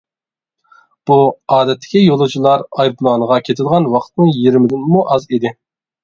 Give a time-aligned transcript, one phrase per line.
[1.09, 1.17] بۇ
[1.57, 5.53] ئادەتتىكى يولۇچىلار ئايروپىلانىغا كېتىدىغان ۋاقىتنىڭ يېرىمىدىنمۇ ئاز ئىدى.